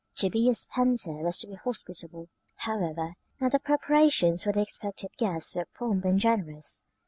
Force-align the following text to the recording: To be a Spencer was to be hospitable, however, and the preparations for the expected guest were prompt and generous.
To 0.15 0.31
be 0.31 0.49
a 0.49 0.55
Spencer 0.55 1.13
was 1.21 1.37
to 1.41 1.47
be 1.47 1.53
hospitable, 1.63 2.27
however, 2.55 3.13
and 3.39 3.51
the 3.51 3.59
preparations 3.59 4.41
for 4.41 4.51
the 4.51 4.59
expected 4.61 5.11
guest 5.19 5.55
were 5.55 5.67
prompt 5.75 6.05
and 6.07 6.19
generous. 6.19 6.81